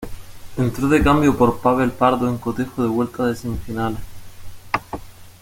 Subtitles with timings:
[0.57, 3.99] Entró de cambio por Pável Pardo en cotejo de vuelta de semifinales.